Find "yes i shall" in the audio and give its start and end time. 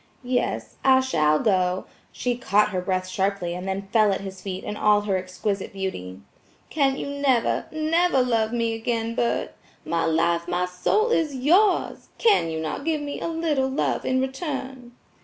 0.23-1.37